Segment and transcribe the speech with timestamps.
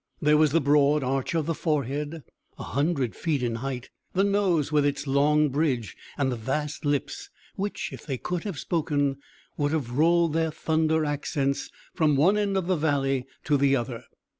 [0.19, 2.23] There was the broad arch of the forehead,
[2.57, 7.29] a hundred feet in height; the nose, with its long bridge; and the vast lips,
[7.55, 9.17] which, if they could have spoken,
[9.57, 14.05] would have rolled their thunder accents from one end of the valley to the other.